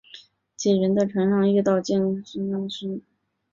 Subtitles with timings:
[0.55, 3.03] 几人在船上遇到决意追随屠苏的襄铃。